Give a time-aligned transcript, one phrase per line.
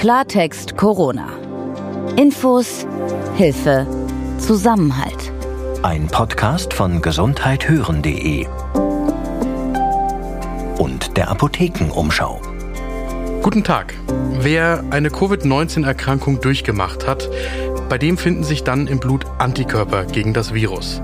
[0.00, 1.28] Klartext Corona.
[2.16, 2.86] Infos,
[3.36, 3.86] Hilfe,
[4.38, 5.30] Zusammenhalt.
[5.82, 8.46] Ein Podcast von gesundheithören.de
[10.78, 12.40] und der Apothekenumschau.
[13.42, 13.92] Guten Tag.
[14.38, 17.28] Wer eine Covid-19-Erkrankung durchgemacht hat,
[17.90, 21.02] bei dem finden sich dann im Blut Antikörper gegen das Virus.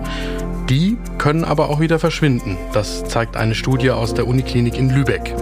[0.68, 2.56] Die können aber auch wieder verschwinden.
[2.72, 5.32] Das zeigt eine Studie aus der Uniklinik in Lübeck.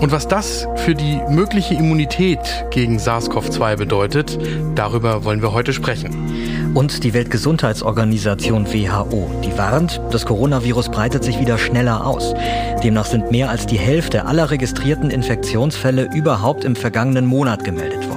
[0.00, 4.38] Und was das für die mögliche Immunität gegen SARS-CoV-2 bedeutet,
[4.74, 6.72] darüber wollen wir heute sprechen.
[6.74, 12.34] Und die Weltgesundheitsorganisation WHO, die warnt, das Coronavirus breitet sich wieder schneller aus.
[12.82, 18.11] Demnach sind mehr als die Hälfte aller registrierten Infektionsfälle überhaupt im vergangenen Monat gemeldet worden.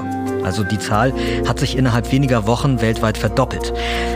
[0.46, 1.14] Also die Zahl
[1.48, 3.74] hat sich innerhalb weniger Wochen weltweit verdoppelt.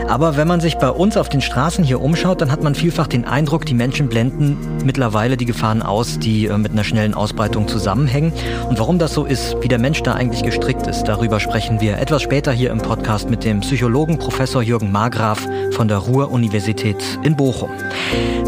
[0.08, 3.08] Aber wenn man sich bei uns auf den Straßen hier umschaut, dann hat man vielfach
[3.08, 7.68] den Eindruck, die Menschen blenden mittlerweile die Gefahren aus, die äh, mit einer schnellen Ausbreitung
[7.68, 8.32] zusammenhängen.
[8.68, 11.98] Und warum das so ist, wie der Mensch da eigentlich gestrickt ist, darüber sprechen wir
[11.98, 17.36] etwas später hier im Podcast mit dem Psychologen Professor Jürgen Margraf von der Ruhr-Universität in
[17.36, 17.70] Bochum.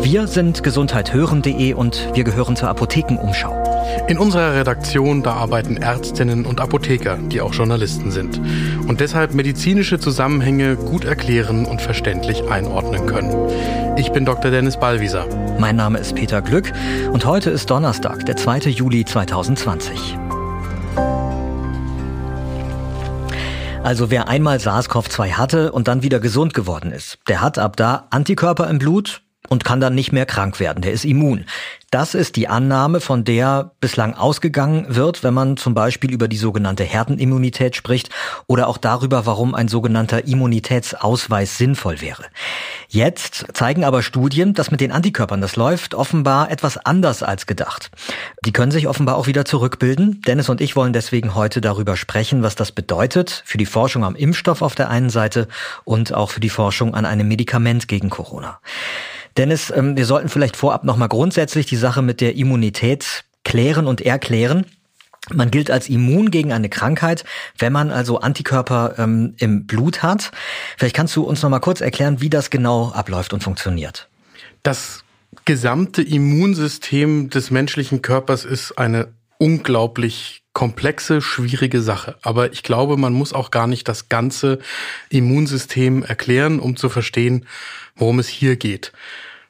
[0.02, 3.71] Wir sind gesundheithören.de und wir gehören zur Apothekenumschau.
[4.08, 8.41] In unserer Redaktion, da arbeiten Ärztinnen und Apotheker, die auch Journalisten sind
[8.86, 13.34] und deshalb medizinische Zusammenhänge gut erklären und verständlich einordnen können.
[13.97, 14.50] Ich bin Dr.
[14.50, 15.27] Dennis Ballwieser.
[15.58, 16.72] Mein Name ist Peter Glück
[17.12, 18.70] und heute ist Donnerstag, der 2.
[18.70, 20.19] Juli 2020.
[23.83, 28.06] Also wer einmal SARS-CoV-2 hatte und dann wieder gesund geworden ist, der hat ab da
[28.11, 30.82] Antikörper im Blut, und kann dann nicht mehr krank werden.
[30.82, 31.44] Der ist immun.
[31.90, 36.38] Das ist die Annahme, von der bislang ausgegangen wird, wenn man zum Beispiel über die
[36.38, 38.08] sogenannte Herdenimmunität spricht
[38.46, 42.24] oder auch darüber, warum ein sogenannter Immunitätsausweis sinnvoll wäre.
[42.88, 47.90] Jetzt zeigen aber Studien, dass mit den Antikörpern das läuft offenbar etwas anders als gedacht.
[48.46, 50.22] Die können sich offenbar auch wieder zurückbilden.
[50.27, 54.16] Dennis und ich wollen deswegen heute darüber sprechen, was das bedeutet für die Forschung am
[54.16, 55.46] Impfstoff auf der einen Seite
[55.84, 58.61] und auch für die Forschung an einem Medikament gegen Corona.
[59.36, 64.00] Dennis, ähm, wir sollten vielleicht vorab nochmal grundsätzlich die Sache mit der Immunität klären und
[64.00, 64.66] erklären.
[65.30, 67.24] Man gilt als immun gegen eine Krankheit,
[67.56, 70.32] wenn man also Antikörper ähm, im Blut hat.
[70.76, 74.08] Vielleicht kannst du uns noch mal kurz erklären, wie das genau abläuft und funktioniert.
[74.64, 75.04] Das
[75.44, 82.17] gesamte Immunsystem des menschlichen Körpers ist eine unglaublich komplexe, schwierige Sache.
[82.23, 84.58] Aber ich glaube, man muss auch gar nicht das ganze
[85.08, 87.46] Immunsystem erklären, um zu verstehen,
[87.96, 88.92] worum es hier geht.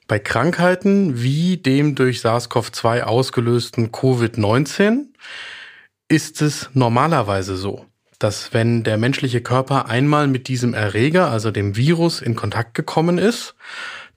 [0.06, 5.06] Bei Krankheiten wie dem durch SARS-CoV-2 ausgelösten Covid-19
[6.08, 7.86] ist es normalerweise so,
[8.18, 13.18] dass wenn der menschliche Körper einmal mit diesem Erreger, also dem Virus, in Kontakt gekommen
[13.18, 13.54] ist,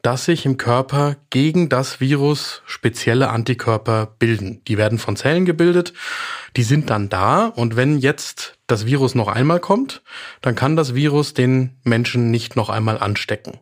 [0.01, 4.61] dass sich im Körper gegen das Virus spezielle Antikörper bilden.
[4.67, 5.93] Die werden von Zellen gebildet,
[6.55, 10.01] die sind dann da und wenn jetzt das Virus noch einmal kommt,
[10.41, 13.59] dann kann das Virus den Menschen nicht noch einmal anstecken.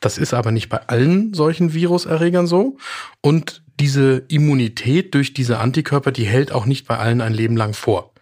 [0.00, 2.76] Das ist aber nicht bei allen solchen Viruserregern so
[3.20, 7.74] und diese Immunität durch diese Antikörper, die hält auch nicht bei allen ein Leben lang
[7.74, 8.12] vor.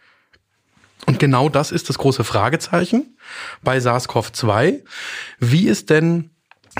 [1.06, 3.16] Und genau das ist das große Fragezeichen
[3.62, 4.82] bei SARS-CoV-2.
[5.38, 6.30] Wie ist denn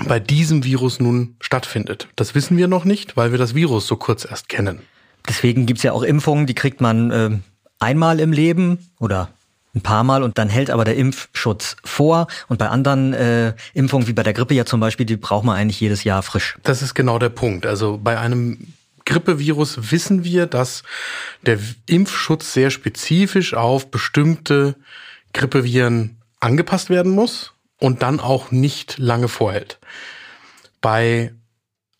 [0.05, 2.07] bei diesem Virus nun stattfindet.
[2.15, 4.81] Das wissen wir noch nicht, weil wir das Virus so kurz erst kennen.
[5.27, 7.29] Deswegen gibt's ja auch Impfungen, die kriegt man äh,
[7.79, 9.29] einmal im Leben oder
[9.75, 12.27] ein paar Mal und dann hält aber der Impfschutz vor.
[12.47, 15.55] Und bei anderen äh, Impfungen, wie bei der Grippe ja zum Beispiel, die braucht man
[15.55, 16.57] eigentlich jedes Jahr frisch.
[16.63, 17.65] Das ist genau der Punkt.
[17.65, 18.73] Also bei einem
[19.05, 20.83] Grippevirus wissen wir, dass
[21.45, 24.75] der Impfschutz sehr spezifisch auf bestimmte
[25.33, 29.79] Grippeviren angepasst werden muss und dann auch nicht lange vorhält.
[30.81, 31.33] Bei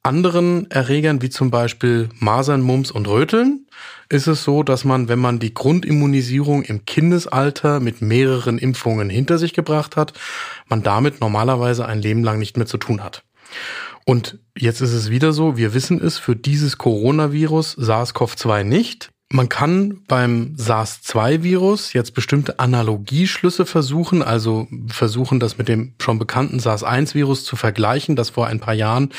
[0.04, 3.68] anderen Erregern wie zum Beispiel Masern, Mumps und Röteln
[4.10, 9.38] ist es so, dass man, wenn man die Grundimmunisierung im Kindesalter mit mehreren Impfungen hinter
[9.38, 10.14] sich gebracht hat,
[10.68, 13.24] man damit normalerweise ein Leben lang nicht mehr zu tun hat.
[14.06, 19.10] Und jetzt ist es wieder so, wir wissen es für dieses Coronavirus SARS-CoV-2 nicht.
[19.30, 26.60] Man kann beim SARS-2-Virus jetzt bestimmte Analogieschlüsse versuchen, also versuchen, das mit dem schon bekannten
[26.60, 29.10] SARS-1-Virus zu vergleichen, das vor ein paar Jahren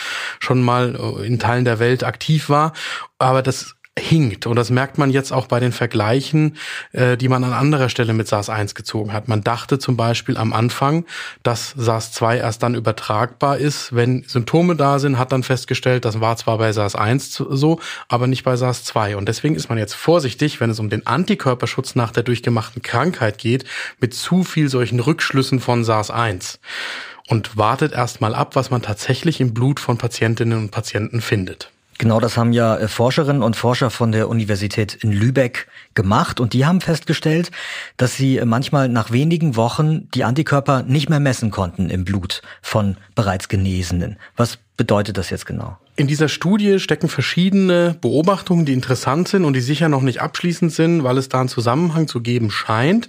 [0.41, 2.73] schon mal äh, in Teilen der Welt aktiv war.
[3.19, 4.47] Aber das hinkt.
[4.47, 6.57] Und das merkt man jetzt auch bei den Vergleichen,
[6.93, 9.29] äh, die man an anderer Stelle mit SARS-1 gezogen hat.
[9.29, 11.05] Man dachte zum Beispiel am Anfang,
[11.43, 16.37] dass SARS-2 erst dann übertragbar ist, wenn Symptome da sind, hat dann festgestellt, das war
[16.37, 19.17] zwar bei SARS-1 so, aber nicht bei SARS-2.
[19.17, 23.39] Und deswegen ist man jetzt vorsichtig, wenn es um den Antikörperschutz nach der durchgemachten Krankheit
[23.39, 23.65] geht,
[24.01, 26.59] mit zu viel solchen Rückschlüssen von SARS-1
[27.29, 31.71] und wartet erstmal ab, was man tatsächlich im Blut von Patientinnen und Patienten findet.
[31.99, 36.53] Genau, das haben ja äh, Forscherinnen und Forscher von der Universität in Lübeck gemacht und
[36.53, 37.51] die haben festgestellt,
[37.97, 42.41] dass sie äh, manchmal nach wenigen Wochen die Antikörper nicht mehr messen konnten im Blut
[42.63, 44.17] von bereits Genesenen.
[44.37, 45.77] Was bedeutet das jetzt genau?
[45.99, 50.71] In dieser Studie stecken verschiedene Beobachtungen, die interessant sind und die sicher noch nicht abschließend
[50.71, 53.09] sind, weil es da einen Zusammenhang zu geben scheint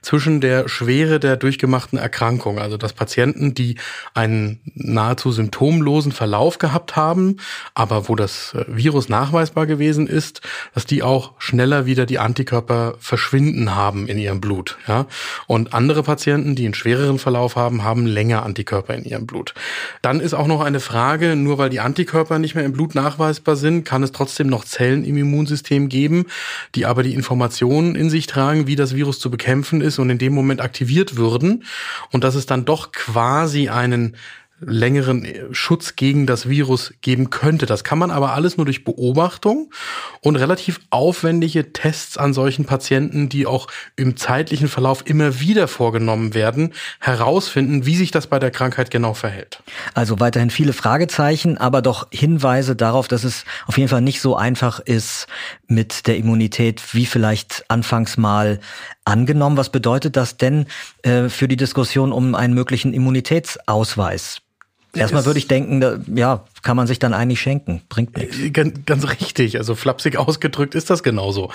[0.00, 2.58] zwischen der Schwere der durchgemachten Erkrankung.
[2.58, 3.76] Also dass Patienten, die
[4.14, 7.36] einen nahezu symptomlosen Verlauf gehabt haben,
[7.74, 10.40] aber wo das äh, Virus nachweisbar gewesen ist,
[10.72, 14.78] dass die auch schneller wieder die Antikörper verschwinden haben in ihrem Blut.
[14.88, 15.04] Ja?
[15.46, 19.52] Und andere Patienten, die einen schwereren Verlauf haben, haben länger Antikörper in ihrem Blut.
[20.00, 22.94] Dann ist auch noch eine Frage, nur weil die Antikörper Antikörper nicht mehr im Blut
[22.94, 26.26] nachweisbar sind, kann es trotzdem noch Zellen im Immunsystem geben,
[26.74, 30.18] die aber die Informationen in sich tragen, wie das Virus zu bekämpfen ist und in
[30.18, 31.64] dem Moment aktiviert würden.
[32.10, 34.16] Und dass es dann doch quasi einen
[34.60, 37.66] längeren Schutz gegen das Virus geben könnte.
[37.66, 39.70] Das kann man aber alles nur durch Beobachtung
[40.20, 46.34] und relativ aufwendige Tests an solchen Patienten, die auch im zeitlichen Verlauf immer wieder vorgenommen
[46.34, 49.62] werden, herausfinden, wie sich das bei der Krankheit genau verhält.
[49.94, 54.36] Also weiterhin viele Fragezeichen, aber doch Hinweise darauf, dass es auf jeden Fall nicht so
[54.36, 55.26] einfach ist
[55.66, 58.60] mit der Immunität, wie vielleicht anfangs mal
[59.04, 59.56] angenommen.
[59.56, 60.66] Was bedeutet das denn
[61.02, 64.42] äh, für die Diskussion um einen möglichen Immunitätsausweis?
[64.94, 68.38] Erstmal würde ich denken, da, ja, kann man sich dann eigentlich schenken, bringt nichts.
[68.38, 71.52] Äh, ganz, ganz richtig, also flapsig ausgedrückt ist das genauso,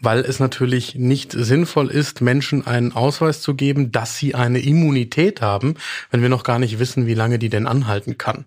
[0.00, 5.42] weil es natürlich nicht sinnvoll ist, Menschen einen Ausweis zu geben, dass sie eine Immunität
[5.42, 5.74] haben,
[6.10, 8.46] wenn wir noch gar nicht wissen, wie lange die denn anhalten kann.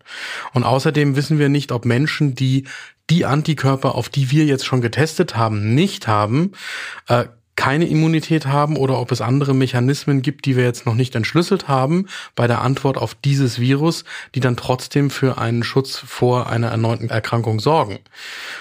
[0.53, 2.65] Und außerdem wissen wir nicht, ob Menschen, die
[3.11, 6.53] die Antikörper, auf die wir jetzt schon getestet haben, nicht haben,
[7.07, 7.25] äh,
[7.61, 11.67] keine Immunität haben oder ob es andere Mechanismen gibt, die wir jetzt noch nicht entschlüsselt
[11.67, 14.03] haben bei der Antwort auf dieses Virus,
[14.33, 17.99] die dann trotzdem für einen Schutz vor einer erneuten Erkrankung sorgen.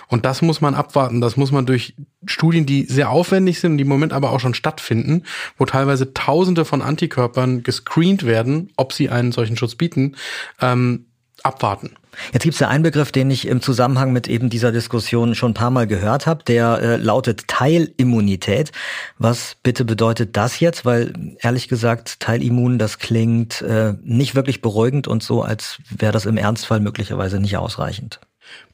[0.08, 1.22] Und das muss man abwarten.
[1.22, 1.94] Das muss man durch
[2.26, 5.24] Studien, die sehr aufwendig sind und die im Moment aber auch schon stattfinden,
[5.56, 10.14] wo teilweise Tausende von Antikörpern gescreent werden, ob sie einen solchen Schutz bieten,
[10.60, 11.06] ähm,
[11.42, 11.96] abwarten.
[12.32, 15.52] Jetzt gibt es ja einen Begriff, den ich im Zusammenhang mit eben dieser Diskussion schon
[15.52, 18.72] ein paar Mal gehört habe, der äh, lautet Teilimmunität.
[19.18, 20.84] Was bitte bedeutet das jetzt?
[20.84, 26.26] Weil ehrlich gesagt, Teilimmun, das klingt äh, nicht wirklich beruhigend und so, als wäre das
[26.26, 28.20] im Ernstfall möglicherweise nicht ausreichend.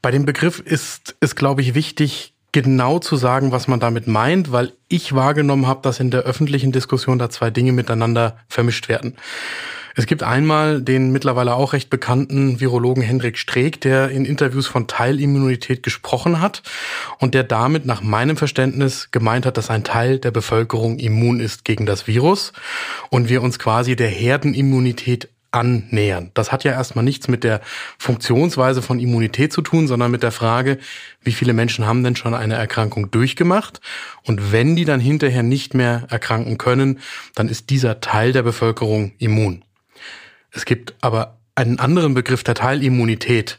[0.03, 4.51] Bei dem Begriff ist es, glaube ich, wichtig, genau zu sagen, was man damit meint,
[4.51, 9.17] weil ich wahrgenommen habe, dass in der öffentlichen Diskussion da zwei Dinge miteinander vermischt werden.
[9.99, 14.87] Es gibt einmal den mittlerweile auch recht bekannten Virologen Hendrik Streeck, der in Interviews von
[14.87, 16.63] Teilimmunität gesprochen hat
[17.19, 21.65] und der damit nach meinem Verständnis gemeint hat, dass ein Teil der Bevölkerung immun ist
[21.65, 22.53] gegen das Virus
[23.09, 26.31] und wir uns quasi der Herdenimmunität annähern.
[26.35, 27.63] Das hat ja erstmal nichts mit der
[27.99, 30.77] Funktionsweise von Immunität zu tun, sondern mit der Frage,
[31.23, 33.81] wie viele Menschen haben denn schon eine Erkrankung durchgemacht?
[34.25, 36.99] Und wenn die dann hinterher nicht mehr erkranken können,
[37.35, 39.63] dann ist dieser Teil der Bevölkerung immun.
[40.57, 43.59] Es gibt aber einen anderen Begriff der Teilimmunität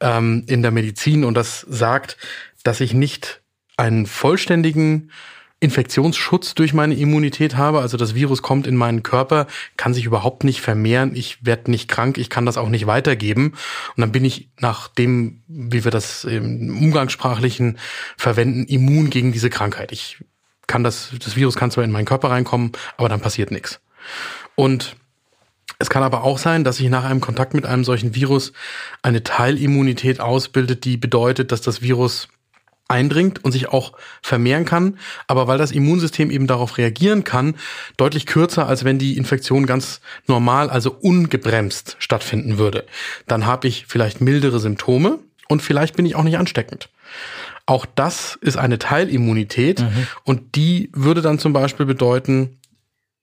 [0.00, 2.16] ähm, in der Medizin und das sagt,
[2.62, 3.40] dass ich nicht
[3.76, 5.10] einen vollständigen
[5.58, 7.80] Infektionsschutz durch meine Immunität habe.
[7.80, 9.46] Also das Virus kommt in meinen Körper,
[9.76, 13.54] kann sich überhaupt nicht vermehren, ich werde nicht krank, ich kann das auch nicht weitergeben.
[13.96, 17.78] Und dann bin ich nach dem, wie wir das im Umgangssprachlichen
[18.16, 19.92] verwenden, immun gegen diese Krankheit.
[19.92, 20.18] Ich
[20.66, 23.80] kann das, das Virus kann zwar in meinen Körper reinkommen, aber dann passiert nichts.
[24.56, 24.96] Und
[25.82, 28.52] es kann aber auch sein, dass sich nach einem Kontakt mit einem solchen Virus
[29.02, 32.28] eine Teilimmunität ausbildet, die bedeutet, dass das Virus
[32.86, 37.56] eindringt und sich auch vermehren kann, aber weil das Immunsystem eben darauf reagieren kann,
[37.96, 42.84] deutlich kürzer, als wenn die Infektion ganz normal, also ungebremst stattfinden würde.
[43.26, 46.90] Dann habe ich vielleicht mildere Symptome und vielleicht bin ich auch nicht ansteckend.
[47.66, 50.06] Auch das ist eine Teilimmunität mhm.
[50.22, 52.58] und die würde dann zum Beispiel bedeuten,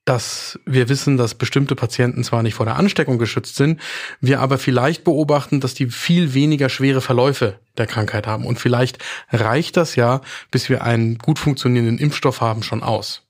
[0.04, 3.80] dass wir wissen, dass bestimmte Patienten zwar nicht vor der Ansteckung geschützt sind,
[4.20, 8.46] wir aber vielleicht beobachten, dass die viel weniger schwere Verläufe der Krankheit haben.
[8.46, 8.98] Und vielleicht
[9.30, 13.22] reicht das ja, bis wir einen gut funktionierenden Impfstoff haben, schon aus.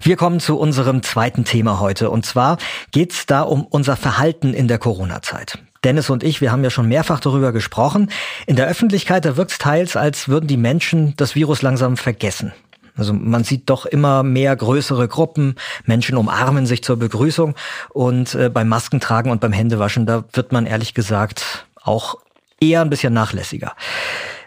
[0.00, 2.10] Wir kommen zu unserem zweiten Thema heute.
[2.10, 2.58] Und zwar
[2.90, 5.58] geht es da um unser Verhalten in der Corona-Zeit.
[5.84, 8.10] Dennis und ich, wir haben ja schon mehrfach darüber gesprochen.
[8.46, 12.52] In der Öffentlichkeit, da wirkt es teils, als würden die Menschen das Virus langsam vergessen.
[12.96, 17.54] Also man sieht doch immer mehr größere Gruppen, Menschen umarmen sich zur Begrüßung
[17.90, 22.16] und äh, beim Maskentragen und beim Händewaschen, da wird man ehrlich gesagt auch
[22.60, 23.74] eher ein bisschen nachlässiger.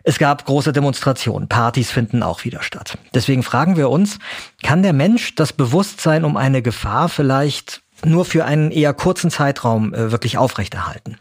[0.03, 2.97] Es gab große Demonstrationen, Partys finden auch wieder statt.
[3.13, 4.17] Deswegen fragen wir uns,
[4.63, 9.93] kann der Mensch das Bewusstsein um eine Gefahr vielleicht nur für einen eher kurzen Zeitraum
[9.93, 11.17] äh, wirklich aufrechterhalten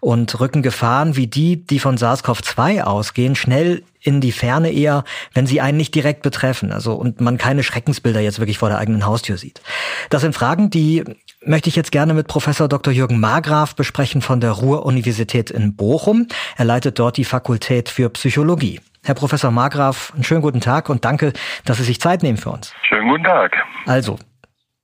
[0.00, 5.46] und rücken Gefahren wie die, die von SARS-CoV-2 ausgehen, schnell in die Ferne eher, wenn
[5.46, 9.04] sie einen nicht direkt betreffen, also und man keine Schreckensbilder jetzt wirklich vor der eigenen
[9.04, 9.60] Haustür sieht.
[10.08, 11.04] Das sind Fragen, die
[11.44, 12.92] möchte ich jetzt gerne mit Professor Dr.
[12.92, 16.28] Jürgen Margraf besprechen von der Ruhr-Universität in Bochum.
[16.56, 18.80] Er leitet dort die Fakultät für Psychologie.
[19.02, 21.32] Herr Professor Margraf, einen schönen guten Tag und danke,
[21.64, 22.74] dass Sie sich Zeit nehmen für uns.
[22.88, 23.56] Schönen guten Tag.
[23.86, 24.18] Also,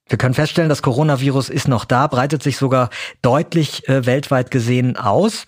[0.08, 2.90] wir können feststellen, das Coronavirus ist noch da, breitet sich sogar
[3.22, 5.46] deutlich äh, weltweit gesehen aus.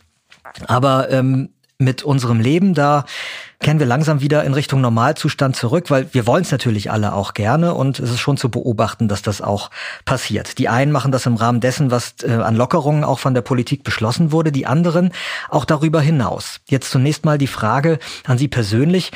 [0.66, 1.50] Aber ähm,
[1.80, 3.04] mit unserem Leben, da
[3.60, 7.34] kennen wir langsam wieder in Richtung Normalzustand zurück, weil wir wollen es natürlich alle auch
[7.34, 9.70] gerne und es ist schon zu beobachten, dass das auch
[10.04, 10.58] passiert.
[10.58, 13.84] Die einen machen das im Rahmen dessen, was äh, an Lockerungen auch von der Politik
[13.84, 15.12] beschlossen wurde, die anderen
[15.50, 16.60] auch darüber hinaus.
[16.68, 19.12] Jetzt zunächst mal die Frage an Sie persönlich.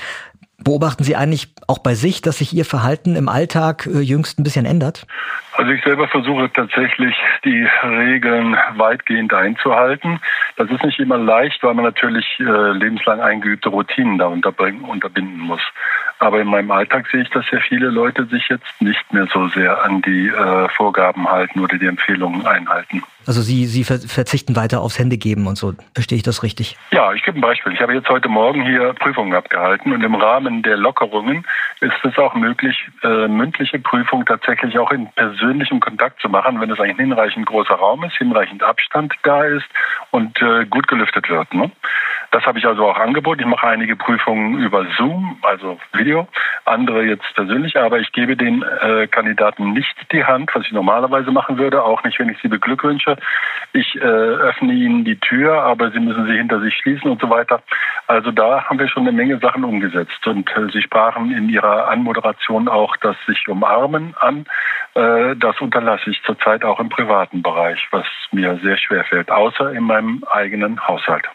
[0.64, 4.42] Beobachten Sie eigentlich auch bei sich, dass sich Ihr Verhalten im Alltag äh, jüngst ein
[4.42, 5.06] bisschen ändert?
[5.54, 7.14] Also ich selber versuche tatsächlich
[7.44, 10.20] die Regeln weitgehend einzuhalten.
[10.56, 15.60] Das ist nicht immer leicht, weil man natürlich äh, lebenslang eingeübte Routinen da unterbinden muss.
[16.18, 19.48] Aber in meinem Alltag sehe ich, dass sehr viele Leute sich jetzt nicht mehr so
[19.48, 23.02] sehr an die äh, Vorgaben halten oder die Empfehlungen einhalten.
[23.26, 25.74] Also Sie, Sie verzichten weiter aufs Händegeben und so.
[25.94, 26.76] Verstehe ich das richtig?
[26.90, 27.72] Ja, ich gebe ein Beispiel.
[27.72, 31.44] Ich habe jetzt heute Morgen hier Prüfungen abgehalten und im Rahmen der Lockerungen
[31.80, 36.70] ist es auch möglich, äh, mündliche Prüfungen tatsächlich auch in persönlichem Kontakt zu machen, wenn
[36.70, 39.66] es ein hinreichend großer Raum ist, hinreichend Abstand da ist
[40.10, 41.52] und äh, gut gelüftet wird.
[41.54, 41.70] Ne?
[42.32, 43.40] Das habe ich also auch angeboten.
[43.40, 46.26] Ich mache einige Prüfungen über Zoom, also Video,
[46.64, 51.30] andere jetzt persönlich, aber ich gebe den äh, Kandidaten nicht die Hand, was ich normalerweise
[51.30, 53.11] machen würde, auch nicht, wenn ich sie beglückwünsche.
[53.72, 57.30] Ich äh, öffne ihnen die Tür, aber sie müssen sie hinter sich schließen und so
[57.30, 57.62] weiter.
[58.06, 60.26] Also da haben wir schon eine Menge Sachen umgesetzt.
[60.26, 64.46] Und äh, Sie sprachen in Ihrer Anmoderation auch das sich umarmen an.
[64.94, 69.72] Äh, das unterlasse ich zurzeit auch im privaten Bereich, was mir sehr schwer fällt, außer
[69.72, 71.26] in meinem eigenen Haushalt.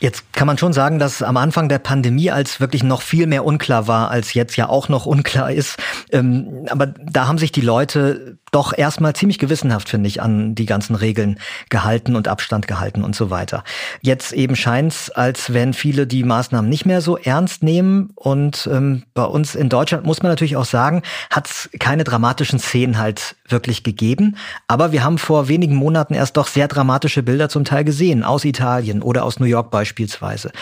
[0.00, 3.44] Jetzt kann man schon sagen, dass am Anfang der Pandemie, als wirklich noch viel mehr
[3.44, 5.80] unklar war, als jetzt ja auch noch unklar ist,
[6.12, 10.66] ähm, aber da haben sich die Leute doch erstmal ziemlich gewissenhaft, finde ich, an die
[10.66, 13.64] ganzen Regeln gehalten und Abstand gehalten und so weiter.
[14.00, 18.10] Jetzt eben scheint's, als wenn viele die Maßnahmen nicht mehr so ernst nehmen.
[18.14, 22.98] Und ähm, bei uns in Deutschland muss man natürlich auch sagen, hat's keine dramatischen Szenen
[22.98, 24.36] halt wirklich gegeben.
[24.68, 28.44] Aber wir haben vor wenigen Monaten erst doch sehr dramatische Bilder zum Teil gesehen, aus
[28.44, 30.52] Italien oder aus New York beispielsweise.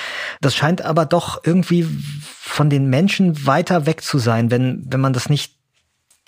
[0.40, 1.86] Das scheint aber doch irgendwie
[2.40, 5.56] von den Menschen weiter weg zu sein, wenn, wenn man das nicht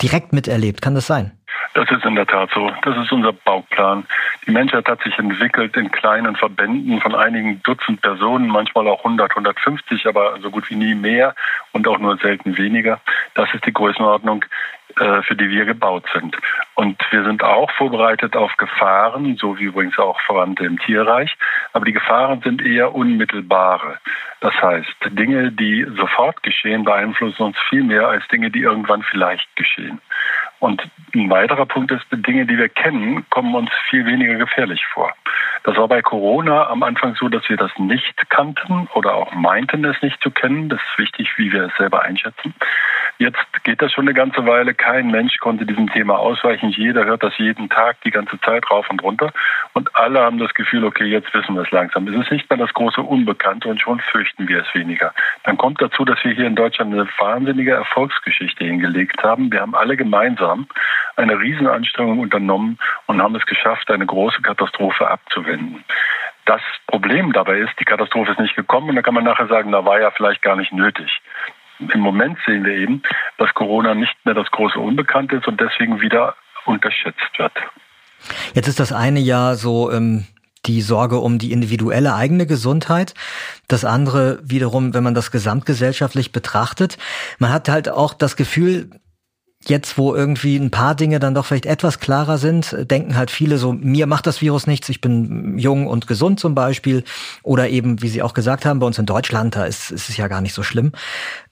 [0.01, 0.81] direkt miterlebt.
[0.81, 1.31] Kann das sein?
[1.75, 2.71] Das ist in der Tat so.
[2.83, 4.05] Das ist unser Bauplan.
[4.47, 9.31] Die Menschheit hat sich entwickelt in kleinen Verbänden von einigen Dutzend Personen, manchmal auch 100,
[9.31, 11.35] 150, aber so gut wie nie mehr
[11.73, 13.01] und auch nur selten weniger.
[13.33, 14.45] Das ist die Größenordnung,
[14.97, 16.37] äh, für die wir gebaut sind.
[16.75, 21.35] Und wir sind auch vorbereitet auf Gefahren, so wie übrigens auch Verwandte im Tierreich.
[21.73, 23.97] Aber die Gefahren sind eher unmittelbare.
[24.39, 29.53] Das heißt, Dinge, die sofort geschehen, beeinflussen uns viel mehr als Dinge, die irgendwann vielleicht
[29.57, 29.99] geschehen.
[30.65, 30.81] Und
[31.13, 35.13] ein weiterer Punkt ist, Dinge, die wir kennen, kommen uns viel weniger gefährlich vor.
[35.65, 39.83] Das war bei Corona am Anfang so, dass wir das nicht kannten oder auch meinten,
[39.83, 40.69] es nicht zu kennen.
[40.69, 42.53] Das ist wichtig, wie wir es selber einschätzen.
[43.17, 44.75] Jetzt geht das schon eine ganze Weile.
[44.75, 46.69] Kein Mensch konnte diesem Thema ausweichen.
[46.69, 49.31] Jeder hört das jeden Tag, die ganze Zeit rauf und runter.
[49.73, 52.07] Und alle haben das Gefühl, okay, jetzt wissen wir es langsam.
[52.09, 55.13] Es ist nicht mehr das große Unbekannte und schon fürchten wir es weniger.
[55.45, 59.51] Dann kommt dazu, dass wir hier in Deutschland eine wahnsinnige Erfolgsgeschichte hingelegt haben.
[59.51, 60.67] Wir haben alle gemeinsam
[61.15, 65.54] eine Riesenanstrengung unternommen und haben es geschafft, eine große Katastrophe abzuwenden.
[66.45, 69.71] Das Problem dabei ist, die Katastrophe ist nicht gekommen und da kann man nachher sagen,
[69.71, 71.21] da war ja vielleicht gar nicht nötig
[71.79, 73.01] im Moment sehen wir eben,
[73.37, 76.35] dass Corona nicht mehr das große Unbekannte ist und deswegen wieder
[76.65, 77.51] unterschätzt wird.
[78.53, 80.25] Jetzt ist das eine ja so ähm,
[80.65, 83.13] die Sorge um die individuelle eigene Gesundheit.
[83.67, 86.97] Das andere wiederum, wenn man das gesamtgesellschaftlich betrachtet,
[87.39, 88.89] man hat halt auch das Gefühl,
[89.69, 93.57] jetzt, wo irgendwie ein paar Dinge dann doch vielleicht etwas klarer sind, denken halt viele
[93.57, 97.03] so, mir macht das Virus nichts, ich bin jung und gesund zum Beispiel.
[97.43, 100.17] Oder eben, wie Sie auch gesagt haben, bei uns in Deutschland, da ist, ist es
[100.17, 100.91] ja gar nicht so schlimm.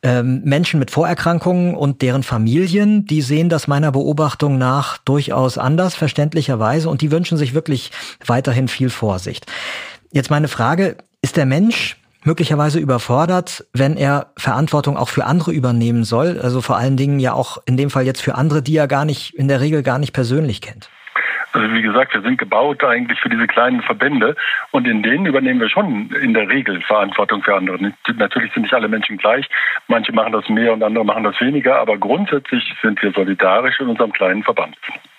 [0.01, 5.95] Ähm, Menschen mit Vorerkrankungen und deren Familien, die sehen das meiner Beobachtung nach durchaus anders,
[5.95, 7.91] verständlicherweise, und die wünschen sich wirklich
[8.25, 9.45] weiterhin viel Vorsicht.
[10.11, 16.03] Jetzt meine Frage, ist der Mensch möglicherweise überfordert, wenn er Verantwortung auch für andere übernehmen
[16.03, 16.39] soll.
[16.39, 19.05] Also vor allen Dingen ja auch in dem Fall jetzt für andere, die er gar
[19.05, 20.89] nicht, in der Regel gar nicht persönlich kennt.
[21.53, 24.35] Also wie gesagt, wir sind gebaut eigentlich für diese kleinen Verbände
[24.71, 27.93] und in denen übernehmen wir schon in der Regel Verantwortung für andere.
[28.15, 29.47] Natürlich sind nicht alle Menschen gleich.
[29.87, 33.87] Manche machen das mehr und andere machen das weniger, aber grundsätzlich sind wir solidarisch in
[33.87, 34.75] unserem kleinen Verband.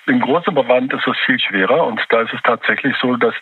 [0.06, 3.34] Im großen Verband ist es viel schwerer und da ist es tatsächlich so, dass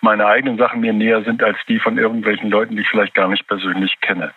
[0.00, 3.28] meine eigenen Sachen mir näher sind als die von irgendwelchen Leuten, die ich vielleicht gar
[3.28, 4.32] nicht persönlich kenne.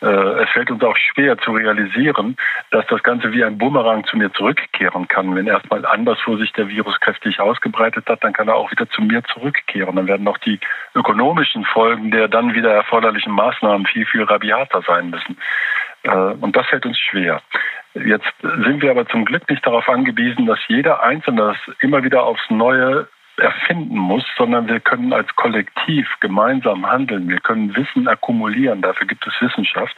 [0.00, 2.36] Äh, es fällt uns auch schwer zu realisieren,
[2.70, 5.34] dass das Ganze wie ein Bumerang zu mir zurückkehren kann.
[5.34, 9.02] Wenn erstmal anderswo sich der Virus kräftig ausgebreitet hat, dann kann er auch wieder zu
[9.02, 9.96] mir zurückkehren.
[9.96, 10.60] Dann werden auch die
[10.94, 15.36] ökonomischen Folgen der dann wieder erforderlichen Maßnahmen viel, viel rabiater sein müssen.
[16.04, 17.42] Äh, und das fällt uns schwer.
[17.94, 22.22] Jetzt sind wir aber zum Glück nicht darauf angewiesen, dass jeder Einzelne das immer wieder
[22.22, 27.28] aufs Neue erfinden muss, sondern wir können als Kollektiv gemeinsam handeln.
[27.28, 28.82] Wir können Wissen akkumulieren.
[28.82, 29.96] Dafür gibt es Wissenschaft.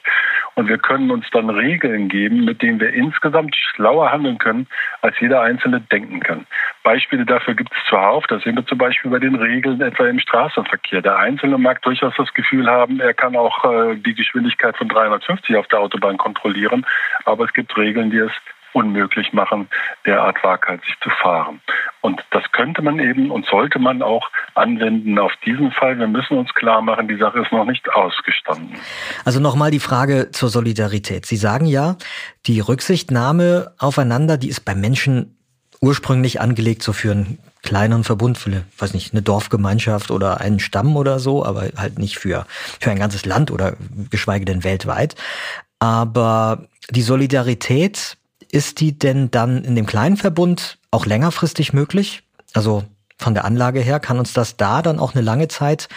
[0.55, 4.67] Und wir können uns dann Regeln geben, mit denen wir insgesamt schlauer handeln können,
[5.03, 6.47] als jeder Einzelne denken kann.
[6.83, 8.27] Beispiele dafür gibt es zuhauf.
[8.27, 11.03] Das sehen wir zum Beispiel bei den Regeln etwa im Straßenverkehr.
[11.03, 15.57] Der Einzelne mag durchaus das Gefühl haben, er kann auch äh, die Geschwindigkeit von 350
[15.57, 16.85] auf der Autobahn kontrollieren.
[17.25, 18.33] Aber es gibt Regeln, die es
[18.73, 19.69] unmöglich machen,
[20.07, 21.61] derart waghalsig zu fahren.
[22.01, 25.99] Und das könnte man eben und sollte man auch anwenden auf diesen Fall.
[25.99, 28.77] Wir müssen uns klar machen, die Sache ist noch nicht ausgestanden.
[29.25, 31.27] Also nochmal die Frage zur Solidarität.
[31.27, 31.97] Sie sagen ja,
[32.47, 35.37] die Rücksichtnahme aufeinander, die ist beim Menschen
[35.81, 40.61] ursprünglich angelegt so für einen kleineren Verbund, für eine, weiß nicht, eine Dorfgemeinschaft oder einen
[40.61, 42.47] Stamm oder so, aber halt nicht für,
[42.81, 43.77] für ein ganzes Land oder
[44.11, 45.15] geschweige denn weltweit.
[45.79, 48.17] Aber die Solidarität
[48.53, 52.23] ist die denn dann in dem kleinen Verbund auch längerfristig möglich?
[52.55, 52.85] Also
[53.17, 55.89] von der Anlage her, kann uns das da dann auch eine lange Zeit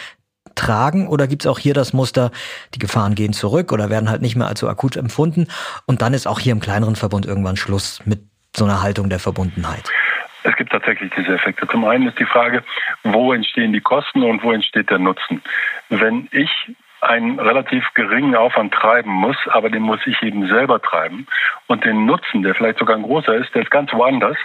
[0.54, 2.30] tragen oder gibt es auch hier das Muster,
[2.74, 5.48] die Gefahren gehen zurück oder werden halt nicht mehr allzu akut empfunden
[5.86, 8.20] und dann ist auch hier im kleineren Verbund irgendwann Schluss mit
[8.54, 9.90] so einer Haltung der Verbundenheit?
[10.44, 11.66] Es gibt tatsächlich diese Effekte.
[11.68, 12.62] Zum einen ist die Frage,
[13.02, 15.42] wo entstehen die Kosten und wo entsteht der Nutzen.
[15.88, 16.50] Wenn ich
[17.04, 21.26] einen relativ geringen Aufwand treiben muss, aber den muss ich eben selber treiben.
[21.66, 24.36] Und den Nutzen, der vielleicht sogar ein großer ist, der ist ganz woanders,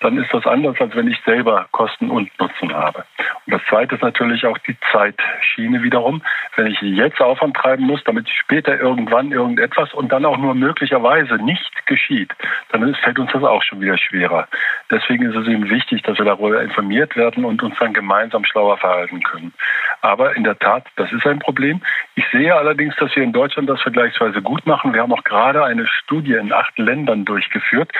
[0.00, 3.04] dann ist das anders, als wenn ich selber Kosten und Nutzen habe.
[3.46, 6.22] Und das Zweite ist natürlich auch die Zeitschiene wiederum.
[6.56, 11.36] Wenn ich jetzt Aufwand treiben muss, damit später irgendwann irgendetwas und dann auch nur möglicherweise
[11.36, 12.32] nicht geschieht,
[12.70, 14.48] dann fällt uns das auch schon wieder schwerer.
[14.90, 18.78] Deswegen ist es eben wichtig, dass wir darüber informiert werden und uns dann gemeinsam schlauer
[18.78, 19.52] verhalten können.
[20.00, 21.80] Aber in der Tat, das ist ein Problem.
[22.18, 24.92] Ich sehe allerdings, dass wir in Deutschland das vergleichsweise gut machen.
[24.92, 27.92] Wir haben auch gerade eine Studie in acht Ländern durchgeführt,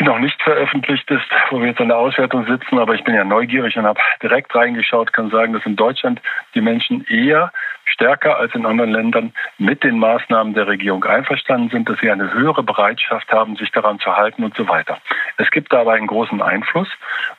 [0.00, 2.78] die noch nicht veröffentlicht ist, wo wir jetzt an der Auswertung sitzen.
[2.78, 6.20] Aber ich bin ja neugierig und habe direkt reingeschaut, kann sagen, dass in Deutschland
[6.54, 7.52] die Menschen eher
[7.84, 12.32] stärker als in anderen Ländern mit den Maßnahmen der Regierung einverstanden sind, dass sie eine
[12.32, 14.98] höhere Bereitschaft haben, sich daran zu halten und so weiter.
[15.36, 16.88] Es gibt dabei einen großen Einfluss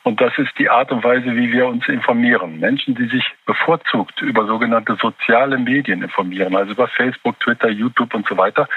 [0.04, 2.60] und das ist die Art und Weise, wie wir uns informieren.
[2.60, 8.28] Menschen, die sich bevorzugt über sogenannte soziale Medien informieren, also über Facebook, Twitter, YouTube und
[8.28, 8.68] so weiter,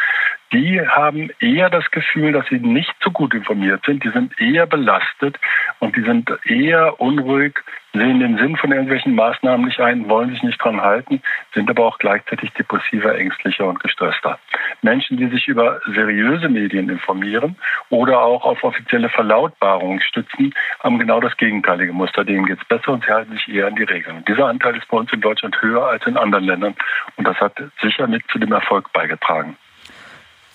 [0.54, 4.04] die haben eher das Gefühl, dass sie nicht so gut informiert sind.
[4.04, 5.38] Die sind eher belastet
[5.80, 7.60] und die sind eher unruhig,
[7.94, 11.22] sehen den Sinn von irgendwelchen Maßnahmen nicht ein, wollen sich nicht dran halten,
[11.54, 14.38] sind aber auch gleichzeitig depressiver, ängstlicher und gestresster.
[14.82, 17.56] Menschen, die sich über seriöse Medien informieren
[17.90, 22.24] oder auch auf offizielle Verlautbarungen stützen, haben genau das gegenteilige Muster.
[22.24, 24.24] Denen geht es besser und sie halten sich eher an die Regeln.
[24.28, 26.76] dieser Anteil ist bei uns in Deutschland höher als in anderen Ländern
[27.16, 29.58] und das hat sicher mit zu dem Erfolg beigetragen.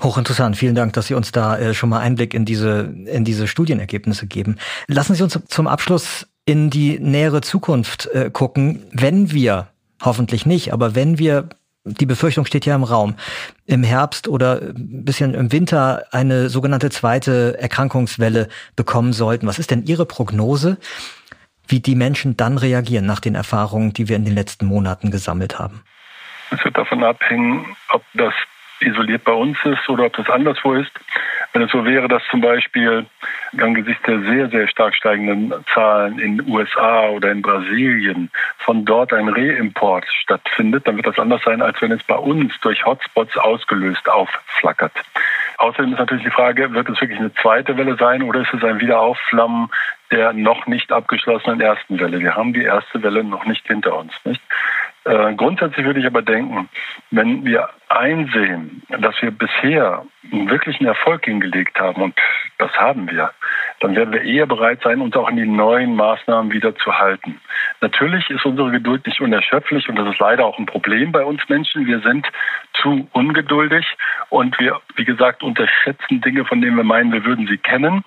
[0.02, 0.56] Hochinteressant.
[0.56, 4.26] Vielen Dank, dass Sie uns da äh, schon mal Einblick in diese, in diese Studienergebnisse
[4.26, 4.56] geben.
[4.86, 8.82] Lassen Sie uns zum Abschluss in die nähere Zukunft äh, gucken.
[8.92, 9.68] Wenn wir,
[10.02, 11.50] hoffentlich nicht, aber wenn wir
[11.84, 13.14] die Befürchtung steht ja im Raum,
[13.66, 19.46] im Herbst oder ein bisschen im Winter eine sogenannte zweite Erkrankungswelle bekommen sollten.
[19.46, 20.78] Was ist denn Ihre Prognose,
[21.66, 25.58] wie die Menschen dann reagieren nach den Erfahrungen, die wir in den letzten Monaten gesammelt
[25.58, 25.82] haben?
[26.50, 28.34] Es wird davon abhängen, ob das
[28.82, 30.92] isoliert bei uns ist oder ob das anderswo ist.
[31.52, 33.06] Wenn es so wäre, dass zum Beispiel
[33.58, 39.12] angesichts der sehr, sehr stark steigenden Zahlen in den USA oder in Brasilien von dort
[39.12, 43.36] ein Reimport stattfindet, dann wird das anders sein, als wenn es bei uns durch Hotspots
[43.36, 44.92] ausgelöst aufflackert.
[45.58, 48.64] Außerdem ist natürlich die Frage, wird es wirklich eine zweite Welle sein oder ist es
[48.64, 49.68] ein Wiederaufflammen
[50.10, 52.18] der noch nicht abgeschlossenen ersten Welle?
[52.20, 54.40] Wir haben die erste Welle noch nicht hinter uns, nicht?
[55.04, 56.68] Äh, grundsätzlich würde ich aber denken,
[57.10, 62.14] wenn wir einsehen, dass wir bisher einen wirklichen Erfolg hingelegt haben, und
[62.58, 63.32] das haben wir,
[63.80, 67.40] dann werden wir eher bereit sein, uns auch in die neuen Maßnahmen wieder zu halten.
[67.80, 71.48] Natürlich ist unsere Geduld nicht unerschöpflich und das ist leider auch ein Problem bei uns
[71.48, 71.86] Menschen.
[71.86, 72.26] Wir sind
[72.74, 73.86] zu ungeduldig
[74.28, 78.04] und wir, wie gesagt, unterschätzen Dinge, von denen wir meinen, wir würden sie kennen.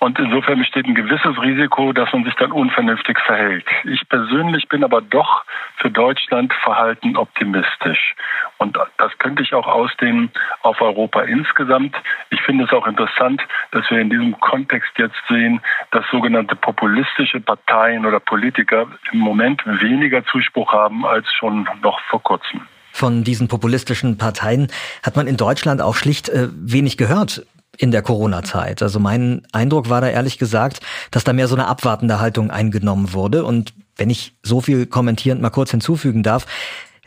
[0.00, 3.64] Und insofern besteht ein gewisses Risiko, dass man sich dann unvernünftig verhält.
[3.84, 5.44] Ich persönlich bin aber doch
[5.76, 8.14] für Deutschland verhalten optimistisch.
[8.58, 10.30] Und das könnte ich auch ausdehnen
[10.62, 11.96] auf Europa insgesamt.
[12.30, 17.40] Ich finde es auch interessant, dass wir in diesem Kontext jetzt sehen, dass sogenannte populistische
[17.40, 22.62] Parteien oder Politiker im Moment weniger Zuspruch haben als schon noch vor kurzem.
[22.92, 24.68] Von diesen populistischen Parteien
[25.04, 27.46] hat man in Deutschland auch schlicht äh, wenig gehört
[27.78, 28.82] in der Corona-Zeit.
[28.82, 33.12] Also mein Eindruck war da ehrlich gesagt, dass da mehr so eine abwartende Haltung eingenommen
[33.12, 33.44] wurde.
[33.44, 36.46] Und wenn ich so viel kommentierend mal kurz hinzufügen darf,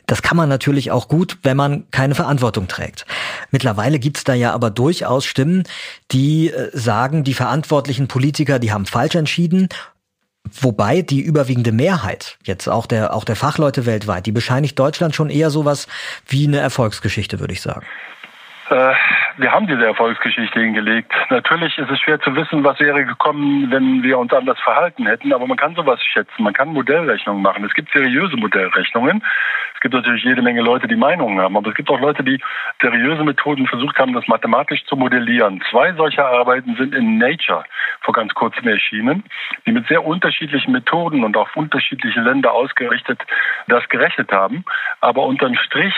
[0.08, 3.06] das kann man natürlich auch gut, wenn man keine Verantwortung trägt.
[3.52, 5.64] Mittlerweile gibt's da ja aber durchaus Stimmen,
[6.12, 9.70] die äh, sagen, die verantwortlichen Politiker, die haben falsch entschieden
[10.50, 15.30] Wobei die überwiegende Mehrheit, jetzt auch der, auch der Fachleute weltweit, die bescheinigt Deutschland schon
[15.30, 15.88] eher sowas
[16.28, 17.86] wie eine Erfolgsgeschichte, würde ich sagen.
[18.70, 18.94] Äh,
[19.38, 21.12] wir haben diese Erfolgsgeschichte hingelegt.
[21.30, 25.34] Natürlich ist es schwer zu wissen, was wäre gekommen, wenn wir uns anders verhalten hätten,
[25.34, 26.44] aber man kann sowas schätzen.
[26.44, 27.63] Man kann Modellrechnungen machen.
[27.63, 29.24] Es gibt seriöse Modellrechnungen.
[29.74, 32.39] Es gibt natürlich jede Menge Leute, die Meinungen haben, aber es gibt auch Leute, die
[32.82, 35.63] seriöse Methoden versucht haben, das mathematisch zu modellieren.
[35.72, 37.63] Zwei solcher Arbeiten sind in Nature
[38.02, 39.24] vor ganz kurzem erschienen,
[39.65, 43.20] die mit sehr unterschiedlichen Methoden und auf unterschiedliche Länder ausgerichtet
[43.67, 44.65] das gerechnet haben,
[45.00, 45.96] aber unterm Strich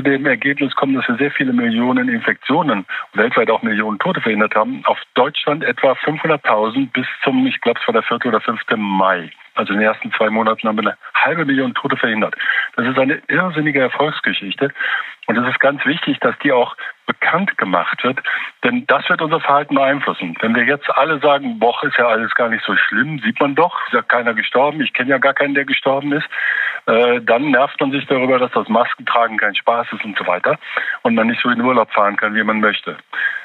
[0.00, 4.54] zu dem Ergebnis kommen, dass wir sehr viele Millionen Infektionen, weltweit auch Millionen Tote verhindert
[4.54, 4.82] haben.
[4.86, 8.26] Auf Deutschland etwa 500.000 bis zum, ich glaube, es war der 4.
[8.26, 8.60] oder 5.
[8.76, 9.30] Mai.
[9.54, 12.34] Also in den ersten zwei Monaten haben wir eine halbe Million Tote verhindert.
[12.76, 14.72] Das ist eine irrsinnige Erfolgsgeschichte.
[15.26, 16.76] Und es ist ganz wichtig, dass die auch
[17.10, 18.20] bekannt gemacht wird,
[18.62, 20.36] denn das wird unser Verhalten beeinflussen.
[20.40, 23.56] Wenn wir jetzt alle sagen, boah, ist ja alles gar nicht so schlimm, sieht man
[23.56, 26.28] doch, ist ja keiner gestorben, ich kenne ja gar keinen, der gestorben ist,
[26.86, 30.56] äh, dann nervt man sich darüber, dass das Maskentragen kein Spaß ist und so weiter
[31.02, 32.96] und man nicht so in den Urlaub fahren kann, wie man möchte.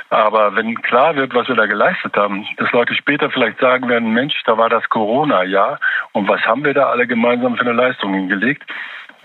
[0.10, 4.13] Aber wenn klar wird, was wir da geleistet haben, dass Leute später vielleicht sagen werden,
[4.13, 5.80] Mensch, da war das Corona-Jahr
[6.12, 8.63] und was haben wir da alle gemeinsam für eine Leistung hingelegt,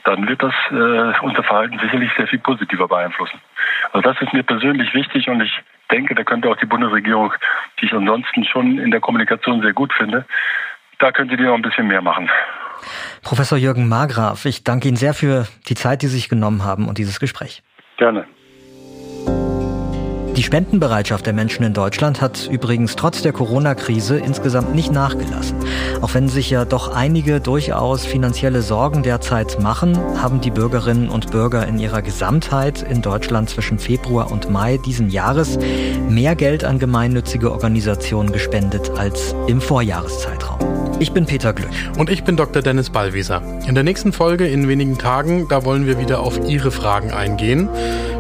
[0.05, 3.41] dann wird das äh, unser Verhalten sicherlich sehr viel positiver beeinflussen.
[3.93, 5.53] Also das ist mir persönlich wichtig und ich
[5.91, 7.33] denke, da könnte auch die Bundesregierung,
[7.81, 10.25] die ich ansonsten schon in der Kommunikation sehr gut finde,
[10.99, 12.31] da könnte die noch ein bisschen mehr machen.
[13.23, 16.89] Professor Jürgen Margraf, ich danke Ihnen sehr für die Zeit, die Sie sich genommen haben
[16.89, 17.63] und dieses Gespräch.
[17.97, 18.27] Gerne.
[20.37, 25.57] Die Spendenbereitschaft der Menschen in Deutschland hat übrigens trotz der Corona-Krise insgesamt nicht nachgelassen.
[26.01, 31.31] Auch wenn sich ja doch einige durchaus finanzielle Sorgen derzeit machen, haben die Bürgerinnen und
[31.31, 35.59] Bürger in ihrer Gesamtheit in Deutschland zwischen Februar und Mai diesen Jahres
[36.09, 40.61] mehr Geld an gemeinnützige Organisationen gespendet als im Vorjahreszeitraum.
[41.01, 41.71] Ich bin Peter Glück.
[41.97, 42.61] Und ich bin Dr.
[42.61, 43.41] Dennis Ballwieser.
[43.67, 47.71] In der nächsten Folge in wenigen Tagen, da wollen wir wieder auf Ihre Fragen eingehen.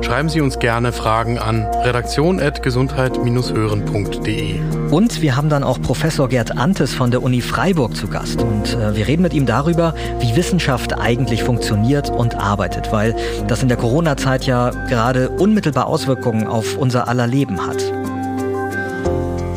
[0.00, 1.66] Schreiben Sie uns gerne Fragen an
[2.00, 4.60] redaktion.gesundheit-hören.de.
[4.90, 8.40] Und wir haben dann auch Professor Gerd Antes von der Uni Freiburg zu Gast.
[8.42, 13.14] Und äh, wir reden mit ihm darüber, wie Wissenschaft eigentlich funktioniert und arbeitet, weil
[13.48, 17.82] das in der Corona-Zeit ja gerade unmittelbar Auswirkungen auf unser aller Leben hat.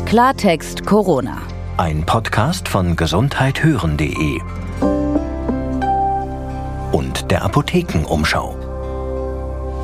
[0.04, 1.38] Klartext Corona.
[1.78, 4.38] Ein Podcast von gesundheithören.de
[6.92, 8.63] und der Apothekenumschau.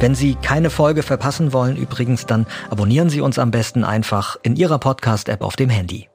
[0.01, 4.57] Wenn Sie keine Folge verpassen wollen, übrigens, dann abonnieren Sie uns am besten einfach in
[4.57, 6.10] Ihrer Podcast-App auf dem Handy.